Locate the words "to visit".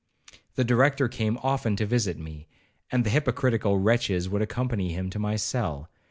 1.75-2.17